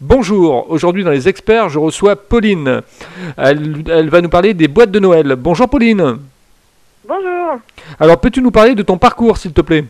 [0.00, 2.82] Bonjour, aujourd'hui dans les experts, je reçois Pauline.
[3.36, 5.34] Elle, elle va nous parler des boîtes de Noël.
[5.36, 6.20] Bonjour Pauline.
[7.04, 7.58] Bonjour.
[7.98, 9.84] Alors peux-tu nous parler de ton parcours s'il te plaît?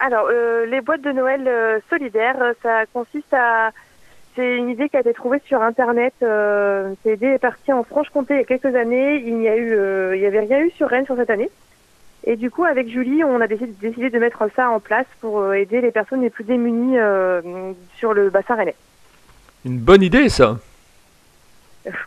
[0.00, 3.70] Alors, euh, les boîtes de Noël euh, solidaires, euh, ça consiste à...
[4.34, 6.14] C'est une idée qui a été trouvée sur Internet.
[6.22, 9.22] Euh, cette idée est partie en Franche-Comté il y a quelques années.
[9.24, 9.76] Il n'y a eu,
[10.16, 11.50] il y avait rien eu sur Rennes sur cette année.
[12.24, 15.54] Et du coup, avec Julie, on a décidé, de mettre ça en place pour euh,
[15.54, 18.76] aider les personnes les plus démunies euh, sur le bassin rennais.
[19.64, 20.58] Une bonne idée ça.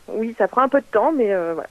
[0.07, 1.67] Oui, ça prend un peu de temps, mais euh, voilà.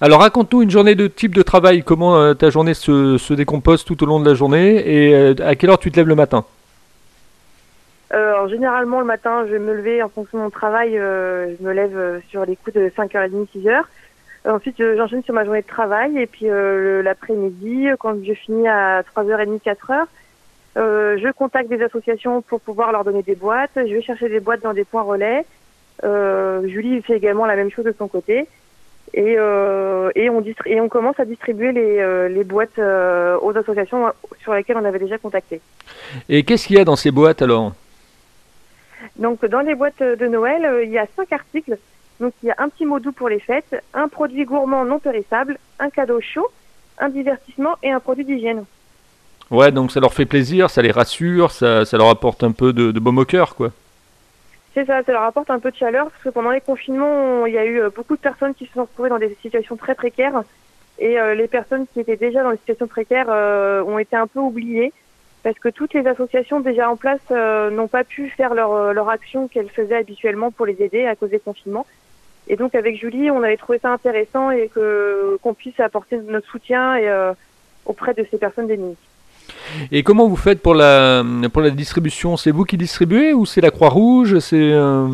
[0.00, 3.84] Alors raconte-nous une journée de type de travail, comment euh, ta journée se, se décompose
[3.84, 6.14] tout au long de la journée et euh, à quelle heure tu te lèves le
[6.14, 6.44] matin?
[8.12, 10.98] Euh, alors, généralement, le matin, je vais me lever en fonction de mon travail.
[10.98, 13.82] euh, je me lève euh, sur les coups de 5h30, 6h.
[14.46, 16.18] Euh, ensuite, j'enchaîne sur ma journée de travail.
[16.18, 20.04] Et puis, euh, l'après-midi, euh, quand je finis à 3h30, 4h,
[20.78, 23.70] euh, je contacte des associations pour pouvoir leur donner des boîtes.
[23.76, 25.44] Je vais chercher des boîtes dans des points relais.
[26.02, 28.46] Julie fait également la même chose de son côté.
[29.14, 33.36] Et, euh, et, on, distri- et on commence à distribuer les, euh, les boîtes euh,
[33.42, 35.60] aux associations sur lesquelles on avait déjà contacté.
[36.30, 37.72] Et qu'est-ce qu'il y a dans ces boîtes alors?
[39.16, 41.76] Donc dans les boîtes de Noël, il y a cinq articles.
[42.22, 45.00] Donc il y a un petit mot doux pour les fêtes, un produit gourmand non
[45.00, 46.48] périssable, un cadeau chaud,
[46.98, 48.64] un divertissement et un produit d'hygiène.
[49.50, 52.72] Ouais, donc ça leur fait plaisir, ça les rassure, ça, ça leur apporte un peu
[52.72, 53.70] de, de baume au cœur quoi.
[54.72, 57.46] C'est ça, ça leur apporte un peu de chaleur parce que pendant les confinements, on-
[57.46, 59.76] il y a eu euh, beaucoup de personnes qui se sont retrouvées dans des situations
[59.76, 60.42] très précaires
[61.00, 64.28] et euh, les personnes qui étaient déjà dans des situations précaires euh, ont été un
[64.28, 64.92] peu oubliées
[65.42, 69.08] parce que toutes les associations déjà en place euh, n'ont pas pu faire leur, leur
[69.10, 71.84] action qu'elles faisaient habituellement pour les aider à cause des confinements.
[72.48, 76.48] Et donc avec Julie, on avait trouvé ça intéressant et que qu'on puisse apporter notre
[76.48, 77.32] soutien et, euh,
[77.86, 78.96] auprès de ces personnes démunies.
[79.90, 82.36] Et comment vous faites pour la, pour la distribution?
[82.36, 84.38] C'est vous qui distribuez ou c'est la Croix-Rouge?
[84.40, 85.08] C'est euh,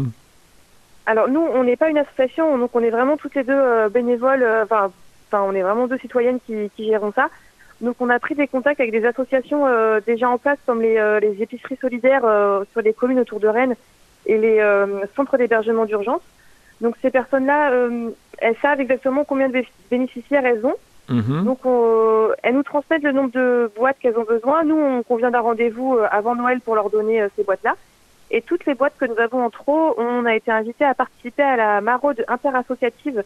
[1.06, 3.88] Alors nous, on n'est pas une association, donc on est vraiment toutes les deux euh,
[3.88, 4.46] bénévoles.
[4.62, 4.90] Enfin,
[5.32, 7.28] on est vraiment deux citoyennes qui, qui gérons ça.
[7.82, 9.66] Donc on a pris des contacts avec des associations
[10.04, 12.24] déjà en place, comme les, les épiceries solidaires
[12.72, 13.76] sur les communes autour de Rennes
[14.26, 14.60] et les
[15.14, 16.22] centres d'hébergement d'urgence.
[16.80, 20.76] Donc ces personnes-là, euh, elles savent exactement combien de bé- bénéficiaires elles ont.
[21.08, 21.44] mhm.
[21.44, 24.62] Donc, on- elles nous transmettent le nombre de boîtes qu'elles ont besoin.
[24.64, 27.74] Nous, on convient d'un rendez-vous euh, avant Noël pour leur donner euh, ces boîtes-là.
[28.30, 31.42] Et toutes les boîtes que nous avons en trop, on a été invités à participer
[31.42, 33.24] à la maraude interassociative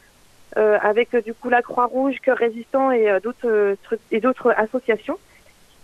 [0.57, 3.77] euh, avec du coup la Croix-Rouge, Cœur Résistant et euh, d'autres
[4.13, 5.19] et d'autres associations.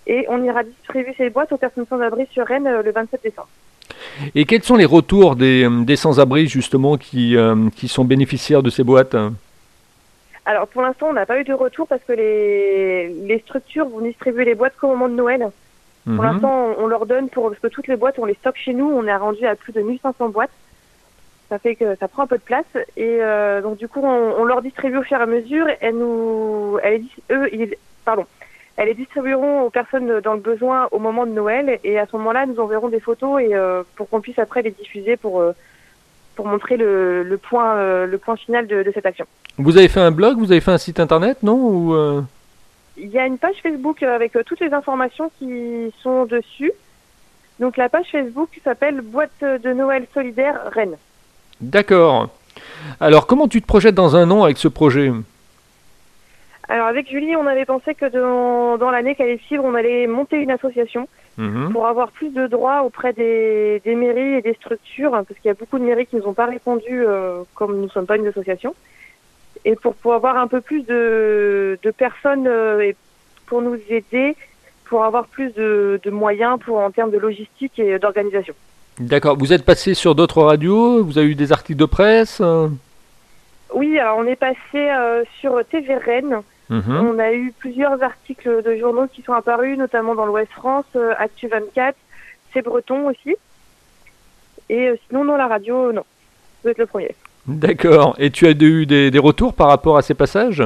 [0.06, 3.48] Et on ira distribuer ces boîtes aux personnes sans abri sur Rennes le 27 décembre.
[4.34, 8.62] Et quels sont les retours des, euh, des sans-abri justement qui, euh, qui sont bénéficiaires
[8.62, 9.16] de ces boîtes?
[10.46, 14.00] Alors pour l'instant, on n'a pas eu de retour parce que les, les structures vont
[14.00, 15.48] distribuer les boîtes qu'au moment de Noël.
[16.04, 16.22] Pour Mhm.
[16.24, 18.72] l'instant, on on leur donne pour parce que toutes les boîtes, on les stocke chez
[18.72, 18.86] nous.
[18.88, 20.50] On est rendu à plus de 1500 boîtes.
[21.50, 22.64] Ça fait que ça prend un peu de place
[22.97, 25.66] et euh, donc du coup, on, on leur distribue au fur et à mesure.
[25.80, 27.74] Elles nous, elles, eux, ils,
[28.04, 28.24] pardon,
[28.78, 32.16] elles les distribueront aux personnes dans le besoin au moment de Noël et à ce
[32.16, 35.50] moment-là, nous enverrons des photos et euh, pour qu'on puisse après les diffuser pour euh,
[36.37, 39.27] pour montrer le, le point euh, le point final de, de cette action.
[39.59, 42.22] Vous avez fait un blog, vous avez fait un site internet, non Ou, euh,
[42.97, 46.71] Il y a une page Facebook avec euh, toutes les informations qui sont dessus.
[47.59, 50.97] Donc la page Facebook s'appelle Boîte de Noël solidaire Rennes.
[51.60, 52.28] D'accord.
[53.00, 55.10] Alors comment tu te projettes dans un an avec ce projet?
[56.68, 60.06] Alors avec Julie, on avait pensé que dans, dans l'année qui allait suivre, on allait
[60.06, 61.08] monter une association
[61.38, 61.72] Mhm.
[61.72, 65.48] pour avoir plus de droits auprès des, des mairies et des structures, hein, parce qu'il
[65.48, 68.06] y a beaucoup de mairies qui nous ont pas répondu euh, comme nous ne sommes
[68.06, 68.74] pas une association.
[69.64, 72.96] Et pour pouvoir avoir un peu plus de, de personnes euh, et
[73.46, 74.34] pour nous aider,
[74.86, 78.54] pour avoir plus de, de moyens pour en termes de logistique et d'organisation.
[78.98, 79.36] D'accord.
[79.38, 81.04] Vous êtes passé sur d'autres radios?
[81.04, 82.42] Vous avez eu des articles de presse?
[83.72, 86.40] Oui, alors on est passé euh, sur TV Rennes.
[86.70, 86.96] Mhm.
[87.14, 91.14] On a eu plusieurs articles de journaux qui sont apparus, notamment dans l'Ouest France, euh,
[91.18, 91.96] Actu 24,
[92.52, 93.36] C'est Breton aussi.
[94.68, 96.04] Et euh, sinon, dans la radio, non.
[96.62, 97.15] Vous êtes le premier.
[97.47, 98.15] D'accord.
[98.18, 100.62] Et tu as eu des, des retours par rapport à ces passages?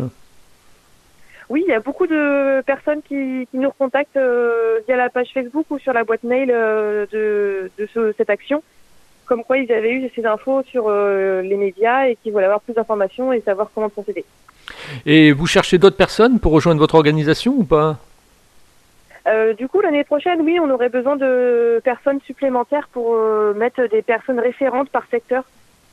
[1.48, 5.28] Oui, il y a beaucoup de personnes qui, qui nous recontactent euh, via la page
[5.34, 8.62] Facebook ou sur la boîte mail euh, de, de ce- cette action,
[9.32, 12.60] comme quoi ils avaient eu ces infos sur euh, les médias et qu'ils voulaient avoir
[12.60, 14.26] plus d'informations et savoir comment procéder.
[15.06, 17.96] Et vous cherchez d'autres personnes pour rejoindre votre organisation ou pas?
[19.26, 23.86] Euh, du coup, l'année prochaine, oui, on aurait besoin de personnes supplémentaires pour euh, mettre
[23.86, 25.44] des personnes référentes par secteur.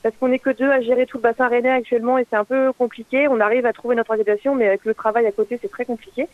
[0.03, 2.43] Parce qu'on n'est que deux à gérer tout le bassin rennais actuellement et c'est un
[2.43, 3.29] peu compliqué.
[3.29, 6.27] On arrive à trouver notre organisation, mais avec le travail à côté, c'est très compliqué.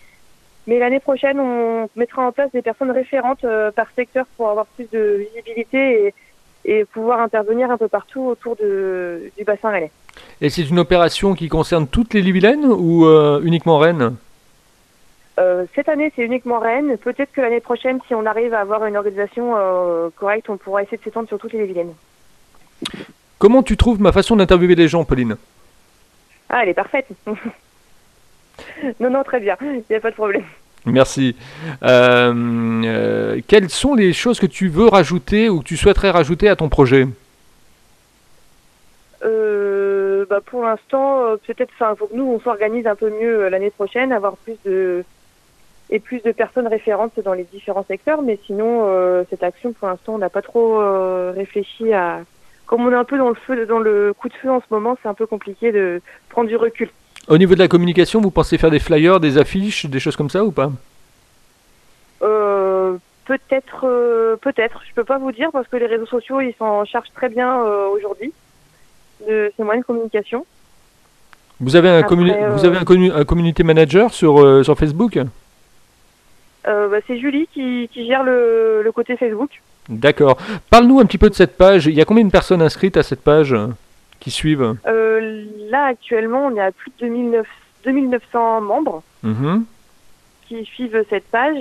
[0.65, 4.65] Mais l'année prochaine, on mettra en place des personnes référentes euh, par secteur pour avoir
[4.65, 6.13] plus de visibilité et,
[6.65, 9.91] et pouvoir intervenir un peu partout autour de, du bassin rennais.
[10.41, 14.15] Et c'est une opération qui concerne toutes les Yvelines ou euh, uniquement Rennes?
[15.37, 16.97] Euh, cette année, c'est uniquement Rennes.
[16.97, 20.83] Peut-être que l'année prochaine, si on arrive à avoir une organisation euh, correcte, on pourra
[20.83, 21.93] essayer de s'étendre sur toutes les Yvelines.
[23.37, 25.35] Comment tu trouves ma façon d'interviewer les gens, Pauline?
[26.49, 27.07] Ah, elle est parfaite.
[28.99, 29.57] non, non, très bien.
[29.61, 30.43] Il n'y a pas de problème.
[30.85, 31.35] Merci.
[31.83, 32.33] Euh,
[32.85, 36.55] euh, quelles sont les choses que tu veux rajouter ou que tu souhaiterais rajouter à
[36.55, 37.07] ton projet
[39.23, 44.11] Euh, bah, pour l'instant, euh, peut-être, faut nous, on s'organise un peu mieux l'année prochaine,
[44.11, 45.03] avoir plus de
[45.91, 48.23] et plus de personnes référentes dans les différents secteurs.
[48.23, 50.79] Mais sinon, cette action, pour l'instant, on n'a pas trop
[51.31, 52.21] réfléchi à.
[52.65, 54.65] Comme on est un peu dans le feu, dans le coup de feu en ce
[54.71, 56.89] moment, c'est un peu compliqué de prendre du recul.
[57.27, 60.29] Au niveau de la communication, vous pensez faire des flyers, des affiches, des choses comme
[60.29, 60.71] ça ou pas?
[62.21, 64.81] Euh, peut-être, euh, peut-être.
[64.87, 67.63] Je peux pas vous dire parce que les réseaux sociaux, ils s'en chargent très bien
[67.63, 68.31] euh, aujourd'hui
[69.27, 70.45] de ces moyens de communication.
[71.59, 74.77] Vous avez un, Après, communi- euh, vous avez un, commu- un community manager sur, sur
[74.77, 75.17] Facebook?
[76.65, 79.49] Bah, c'est Julie qui, qui gère le, le côté Facebook.
[79.87, 80.37] D'accord.
[80.69, 81.85] Parle-nous un petit peu de cette page.
[81.85, 83.55] Il y a combien de personnes inscrites à cette page?
[84.25, 87.47] Qui suivent Euh, là, actuellement, on est à plus de 2009
[87.83, 89.65] 2900 membres Mhm.
[90.47, 91.59] qui suivent cette page.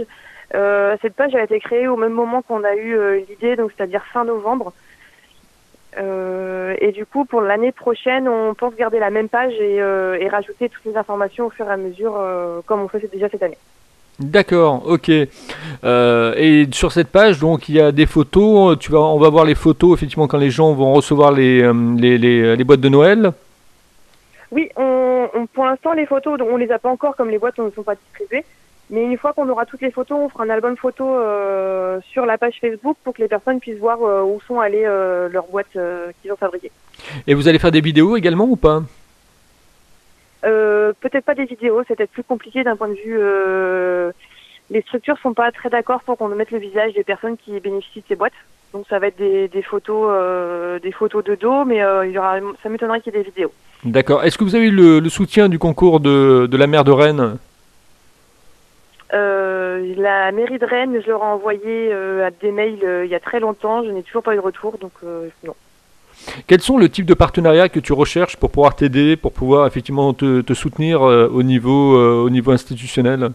[0.55, 3.71] Euh, cette page a été créée au même moment qu'on a eu euh, l'idée, donc
[3.77, 4.73] c'est-à-dire fin novembre.
[5.99, 10.17] Euh, et du coup, pour l'année prochaine, on pense garder la même page et, euh,
[10.19, 13.29] et rajouter toutes les informations au fur et à mesure, euh, comme on fait déjà
[13.29, 13.59] cette année.
[14.21, 15.11] D'accord, ok.
[15.83, 18.79] Euh, et sur cette page, donc, il y a des photos.
[18.79, 21.73] Tu vas, on va voir les photos, effectivement, quand les gens vont recevoir les, euh,
[21.99, 23.33] les, les- les boîtes de Noël.
[24.53, 27.59] Oui, on, on- pour l'instant, les photos, on les a pas encore comme les boîtes
[27.59, 28.45] ne sont pas distribuées.
[28.91, 32.25] Mais une fois qu'on aura toutes les photos, on fera un album photo euh, sur
[32.27, 35.47] la page Facebook pour que les personnes puissent voir euh, où sont allées euh, leurs
[35.47, 36.71] boîtes euh, qu'ils ont fabriquées.
[37.27, 38.83] Et vous allez faire des vidéos également ou pas?
[40.45, 43.19] Euh, peut-être pas des vidéos, c'est peut-être plus compliqué d'un point de vue.
[43.19, 44.13] euh,
[44.71, 48.01] les structures sont pas très d'accord pour qu'on mette le visage des personnes qui bénéficient
[48.01, 48.33] de ces boîtes.
[48.73, 52.19] Donc ça va être des, des photos, euh, des photos de dos, mais il y
[52.19, 53.53] aura, ça m'étonnerait qu'il y ait des vidéos.
[53.85, 54.25] D'accord.
[54.25, 56.91] Est-ce que vous avez eu le, le soutien du concours de, de la maire de
[56.91, 57.39] Rennes?
[59.13, 63.21] Euh, la mairie de Rennes, je leur ai envoyé à des mails il y a
[63.21, 65.55] très longtemps, je n'ai toujours pas eu de retour, donc euh, non.
[66.47, 70.13] Quels sont le type de partenariat que tu recherches pour pouvoir t'aider, pour pouvoir effectivement
[70.15, 73.31] te, te soutenir euh, au, niveau, euh, au niveau institutionnel?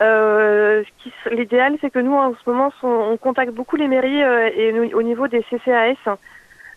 [0.00, 0.82] Euh,
[1.30, 4.72] L'idéal, c'est que nous, en ce moment, on, on contacte beaucoup les mairies euh, et
[4.72, 6.16] nous- au niveau des CCAS, hein,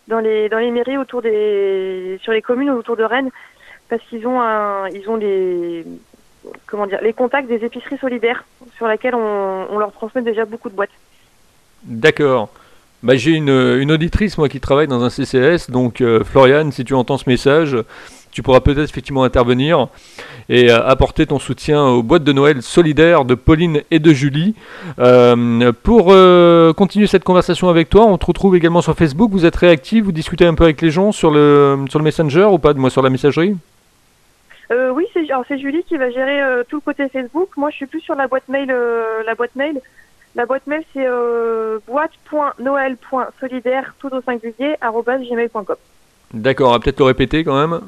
[0.10, 3.30] dans les dans les mairies autour des sur les communes autour de Rennes,
[3.90, 5.86] parce qu'ils ont un, ils ont les
[6.68, 8.44] comment dire les contacts des épiceries solidaires
[8.76, 10.90] sur lesquelles on, on leur transmet déjà beaucoup de boîtes.
[11.84, 12.50] D'accord.
[13.04, 15.70] Bah, j'ai une, une auditrice, moi, qui travaille dans un CCS.
[15.70, 17.78] Donc, euh, Floriane, si tu entends ce message,
[18.32, 19.88] tu pourras peut-être effectivement intervenir
[20.50, 24.56] et euh, apporter ton soutien aux boîtes de Noël solidaires de Pauline et de Julie.
[25.00, 29.32] Euh, pour euh, continuer cette conversation avec toi, on te retrouve également sur Facebook.
[29.32, 32.46] Vous êtes réactif, vous discutez un peu avec les gens sur le, sur le Messenger
[32.46, 33.56] ou pas, moi sur la messagerie?
[34.72, 37.50] Euh, oui, c'est Julie qui va gérer euh, tout le côté Facebook.
[37.58, 38.72] Moi, je suis plus sur la boîte mail.
[38.72, 39.80] euh, la boîte mail,
[40.36, 45.76] la boîte mail, c'est euh, boîte.noël.solidaire tout au singulier gmail.com.
[46.34, 47.82] D'accord, on va peut-être le répéter quand même.